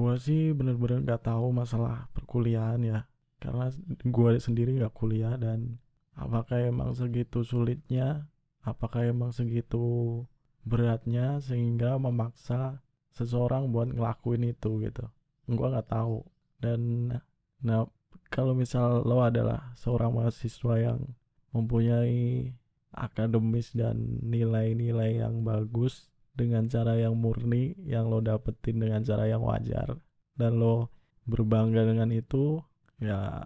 [0.00, 3.04] Gua sih bener-bener nggak tahu masalah perkuliahan ya,
[3.36, 3.68] karena
[4.08, 5.76] gua sendiri nggak kuliah dan
[6.16, 8.24] apakah emang segitu sulitnya,
[8.64, 10.24] apakah emang segitu
[10.64, 12.80] beratnya sehingga memaksa
[13.12, 15.04] seseorang buat ngelakuin itu gitu.
[15.52, 16.24] Gua nggak tahu.
[16.56, 17.12] Dan
[17.60, 17.84] nah
[18.32, 21.12] kalau misal lo adalah seorang mahasiswa yang
[21.52, 22.56] mempunyai
[22.94, 26.08] akademis dan nilai-nilai yang bagus
[26.40, 30.00] dengan cara yang murni yang lo dapetin dengan cara yang wajar
[30.40, 30.88] dan lo
[31.28, 32.64] berbangga dengan itu
[32.96, 33.44] ya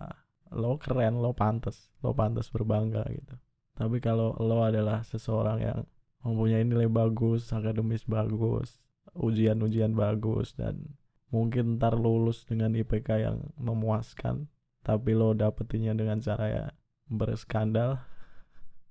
[0.54, 3.34] lo keren lo pantas lo pantas berbangga gitu.
[3.74, 5.80] Tapi kalau lo adalah seseorang yang
[6.22, 8.78] mempunyai nilai bagus akademis bagus
[9.18, 10.94] ujian-ujian bagus dan
[11.34, 14.46] mungkin ntar lulus dengan IPK yang memuaskan
[14.86, 16.64] tapi lo dapetinnya dengan cara ya
[17.10, 17.98] berskandal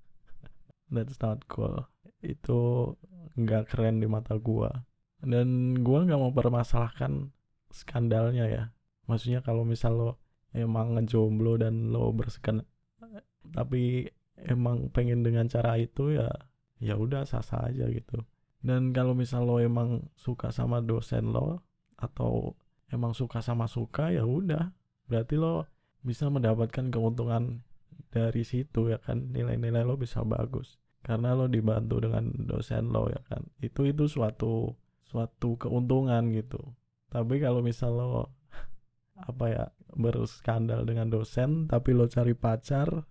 [0.94, 1.88] that's not cool
[2.24, 2.92] itu
[3.36, 4.72] nggak keren di mata gua.
[5.20, 7.32] Dan gua nggak mau permasalahkan
[7.70, 8.64] skandalnya ya.
[9.08, 10.12] Maksudnya kalau misal lo
[10.56, 12.64] emang ngejomblo dan lo bersekan
[13.54, 14.08] tapi
[14.40, 16.30] emang pengen dengan cara itu ya
[16.80, 18.24] ya udah sah sah aja gitu.
[18.64, 21.62] Dan kalau misal lo emang suka sama dosen lo
[22.00, 22.56] atau
[22.90, 24.72] emang suka sama suka ya udah.
[25.08, 25.68] Berarti lo
[26.04, 27.64] bisa mendapatkan keuntungan
[28.12, 29.36] dari situ ya kan.
[29.36, 33.44] Nilai-nilai lo bisa bagus karena lo dibantu dengan dosen lo ya kan?
[33.60, 34.74] Itu itu suatu
[35.04, 36.60] suatu keuntungan gitu.
[37.12, 38.34] Tapi kalau misal lo
[39.30, 43.06] apa ya berskandal dengan dosen tapi lo cari pacar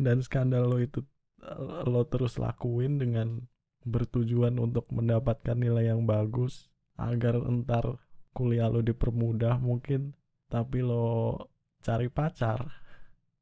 [0.00, 1.04] dan skandal lo itu
[1.84, 3.44] lo terus lakuin dengan
[3.84, 8.00] bertujuan untuk mendapatkan nilai yang bagus agar entar
[8.32, 10.16] kuliah lo dipermudah mungkin
[10.48, 11.36] tapi lo
[11.80, 12.80] cari pacar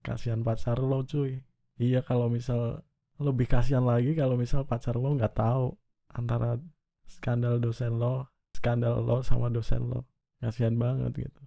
[0.02, 1.42] kasihan pacar lo cuy.
[1.78, 2.82] Iya kalau misal
[3.18, 5.74] lebih kasihan lagi kalau misal pacar lo nggak tahu
[6.14, 6.58] antara
[7.06, 10.10] skandal dosen lo skandal lo sama dosen lo.
[10.42, 11.42] Kasihan banget gitu.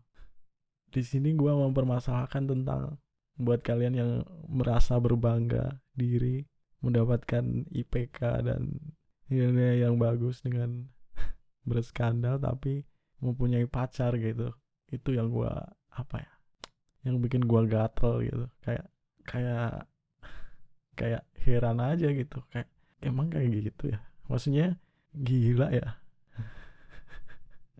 [0.91, 2.95] Di sini gue mempermasalahkan tentang
[3.35, 4.11] buat kalian yang
[4.47, 6.47] merasa berbangga diri
[6.83, 8.79] mendapatkan IPK dan
[9.31, 10.87] nilai yang bagus dengan
[11.69, 12.87] berskandal tapi
[13.19, 14.55] mempunyai pacar gitu.
[14.87, 15.51] Itu yang gue
[15.91, 16.33] apa ya
[17.07, 18.45] yang bikin gue gatel gitu.
[18.63, 18.87] Kayak
[19.23, 19.87] kayak
[20.99, 22.41] kayak heran aja gitu.
[22.53, 22.69] Kayak
[23.01, 23.99] emang kayak gitu ya?
[24.29, 24.67] Maksudnya
[25.11, 25.97] gila ya?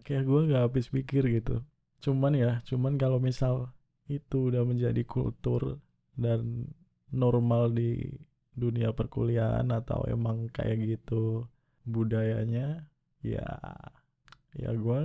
[0.01, 1.61] Kayak gue nggak habis pikir gitu.
[2.01, 3.69] Cuman ya cuman kalau misal
[4.09, 5.79] itu udah menjadi kultur
[6.17, 6.67] dan
[7.13, 8.19] normal di
[8.51, 11.47] dunia perkuliahan atau emang kayak gitu
[11.87, 12.91] budayanya
[13.23, 13.47] ya
[14.51, 14.99] ya gue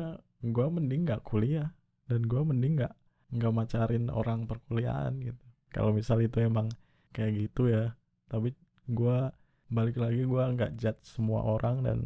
[0.51, 1.71] gua mending nggak kuliah.
[2.07, 2.95] Dan gue mending nggak
[3.37, 5.45] nggak macarin orang perkuliahan gitu.
[5.75, 6.71] Kalau misal itu emang
[7.13, 7.93] kayak gitu ya
[8.27, 8.55] tapi
[8.87, 9.19] gue
[9.67, 11.99] balik lagi gue nggak judge semua orang dan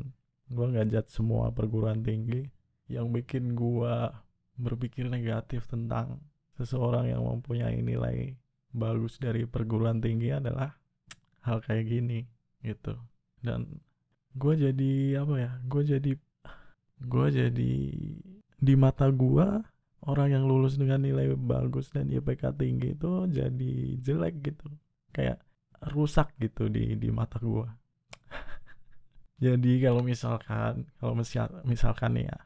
[0.48, 2.48] gue nggak judge semua perguruan tinggi.
[2.91, 3.94] Yang bikin gue
[4.59, 6.20] berpikir negatif tentang
[6.59, 8.34] seseorang yang mempunyai nilai
[8.75, 10.75] bagus dari perguruan tinggi adalah
[11.47, 12.26] hal kayak gini
[12.60, 12.98] gitu.
[13.41, 13.80] Dan
[14.36, 16.12] gue jadi apa ya gue jadi
[17.00, 17.75] gue jadi
[18.60, 19.47] di mata gue
[20.04, 24.69] orang yang lulus dengan nilai bagus dan IPK tinggi itu jadi jelek gitu.
[25.10, 25.41] Kayak
[25.92, 27.66] rusak gitu di di mata gue
[29.44, 32.36] jadi kalau misalkan kalau misal, misalkan ya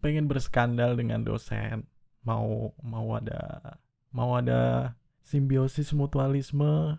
[0.00, 1.88] pengen berskandal dengan dosen
[2.26, 3.74] mau mau ada
[4.14, 4.94] mau ada
[5.26, 6.98] simbiosis mutualisme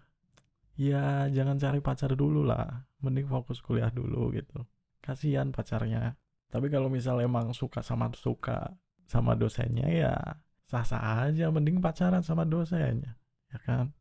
[0.77, 2.85] ya jangan cari pacar dulu lah.
[3.01, 4.65] Mending fokus kuliah dulu gitu.
[5.01, 6.17] Kasihan pacarnya.
[6.47, 8.71] Tapi kalau misal emang suka sama suka
[9.07, 10.15] sama dosennya ya
[10.69, 11.49] sah-sah aja.
[11.49, 13.17] Mending pacaran sama dosennya
[13.47, 13.95] ya kan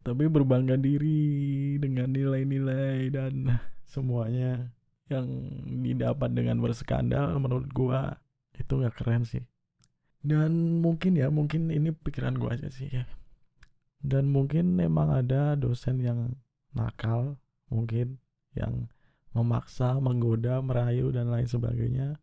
[0.00, 3.60] tapi berbangga diri dengan nilai-nilai dan
[3.92, 4.72] semuanya
[5.10, 5.26] yang
[5.82, 8.16] didapat dengan berskandal menurut gua
[8.56, 9.44] itu nggak keren sih.
[10.20, 13.08] Dan mungkin ya mungkin ini pikiran gue aja sih ya.
[14.00, 16.36] Dan mungkin memang ada dosen yang
[16.76, 17.40] nakal
[17.72, 18.20] mungkin
[18.52, 18.88] yang
[19.32, 22.20] memaksa menggoda merayu dan lain sebagainya.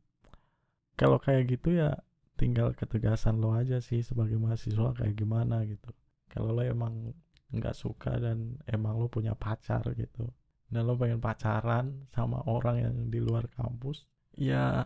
[0.97, 1.97] Kalau kayak gitu ya
[2.37, 5.89] tinggal ketegasan lo aja sih sebagai mahasiswa kayak gimana gitu.
[6.29, 7.17] Kalau lo emang
[7.51, 10.27] nggak suka dan emang lo punya pacar gitu.
[10.67, 14.03] Dan lo pengen pacaran sama orang yang di luar kampus
[14.37, 14.85] ya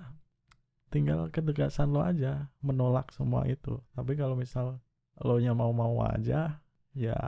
[0.93, 3.81] tinggal ketegasan lo aja menolak semua itu.
[3.95, 4.79] Tapi kalau misal
[5.21, 6.61] lo nya mau-mau aja
[6.93, 7.19] ya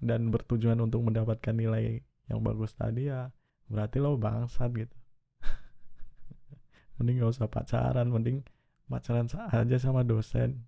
[0.00, 2.00] dan bertujuan untuk mendapatkan nilai
[2.30, 3.28] yang bagus tadi ya
[3.70, 4.96] berarti lo bangsat gitu.
[6.98, 8.42] Mending gak usah pacaran mending
[8.90, 10.66] pacaran aja sama dosen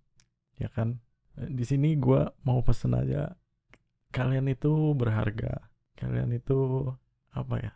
[0.61, 1.01] ya kan?
[1.33, 3.33] Di sini gue mau pesen aja
[4.13, 5.73] kalian itu berharga.
[5.97, 6.89] Kalian itu
[7.33, 7.73] apa ya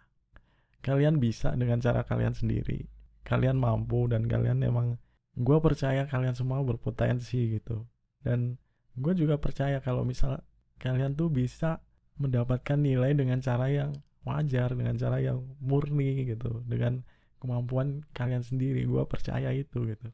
[0.86, 2.86] kalian bisa dengan cara kalian sendiri.
[3.26, 5.02] Kalian mampu dan kalian emang
[5.34, 7.82] gue percaya kalian semua berpotensi gitu.
[8.22, 8.54] Dan
[8.94, 10.46] gue juga percaya kalau misal
[10.78, 11.82] kalian tuh bisa
[12.22, 17.02] mendapatkan nilai dengan cara yang wajar dengan cara yang murni gitu dengan
[17.42, 18.86] kemampuan kalian sendiri.
[18.86, 20.08] Gue percaya itu gitu.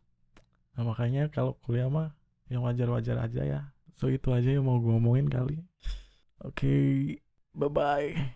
[0.73, 2.17] Nah makanya kalau kuliah mah
[2.49, 3.61] yang wajar-wajar aja ya.
[4.01, 5.61] So itu aja yang mau gue ngomongin kali
[6.45, 7.19] okay,
[7.55, 8.33] bye bye